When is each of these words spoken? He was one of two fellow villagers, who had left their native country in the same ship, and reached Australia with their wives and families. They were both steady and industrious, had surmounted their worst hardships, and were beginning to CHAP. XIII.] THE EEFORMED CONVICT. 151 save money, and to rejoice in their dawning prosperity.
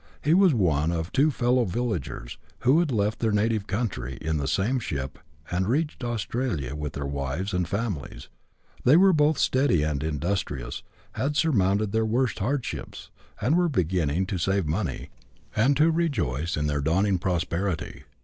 He 0.23 0.33
was 0.33 0.51
one 0.51 0.91
of 0.91 1.11
two 1.11 1.29
fellow 1.29 1.63
villagers, 1.63 2.39
who 2.61 2.79
had 2.79 2.91
left 2.91 3.19
their 3.19 3.31
native 3.31 3.67
country 3.67 4.17
in 4.19 4.37
the 4.37 4.47
same 4.47 4.79
ship, 4.79 5.19
and 5.51 5.67
reached 5.67 6.03
Australia 6.03 6.73
with 6.73 6.93
their 6.93 7.05
wives 7.05 7.53
and 7.53 7.67
families. 7.67 8.27
They 8.83 8.97
were 8.97 9.13
both 9.13 9.37
steady 9.37 9.83
and 9.83 10.01
industrious, 10.03 10.81
had 11.11 11.37
surmounted 11.37 11.91
their 11.91 12.03
worst 12.07 12.39
hardships, 12.39 13.11
and 13.39 13.55
were 13.55 13.69
beginning 13.69 14.25
to 14.25 14.39
CHAP. 14.39 14.53
XIII.] 14.53 14.53
THE 14.53 14.61
EEFORMED 14.61 14.73
CONVICT. 14.87 15.11
151 15.53 15.53
save 15.53 15.59
money, 15.59 15.65
and 15.67 15.77
to 15.77 15.91
rejoice 15.95 16.57
in 16.57 16.65
their 16.65 16.81
dawning 16.81 17.19
prosperity. 17.19 18.03